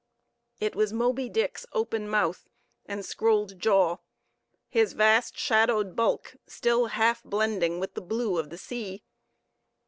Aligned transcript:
It 0.59 0.75
was 0.75 0.91
Moby 0.91 1.29
Dick's 1.29 1.67
open 1.73 2.09
mouth 2.09 2.49
and 2.87 3.05
scrolled 3.05 3.59
jaw; 3.59 3.97
his 4.67 4.93
vast, 4.93 5.37
shadowed 5.37 5.95
bulk 5.95 6.37
still 6.47 6.87
half 6.87 7.21
blending 7.23 7.79
with 7.79 7.93
the 7.93 8.01
blue 8.01 8.39
of 8.39 8.49
the 8.49 8.57
sea. 8.57 9.03